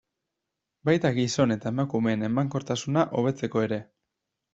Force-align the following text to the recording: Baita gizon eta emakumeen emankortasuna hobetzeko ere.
Baita 0.87 1.11
gizon 1.17 1.53
eta 1.55 1.69
emakumeen 1.73 2.29
emankortasuna 2.29 3.05
hobetzeko 3.21 3.63
ere. 3.67 3.79